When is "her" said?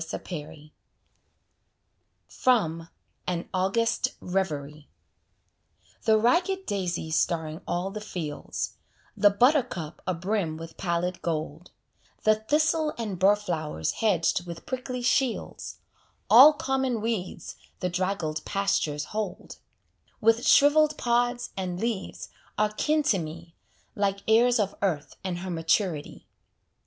25.41-25.51